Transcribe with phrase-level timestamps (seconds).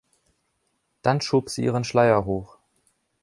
[1.03, 2.57] Dann schob sie ihren Schleier hoch.